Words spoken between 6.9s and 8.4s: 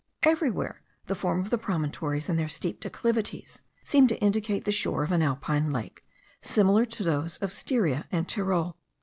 those of Styria and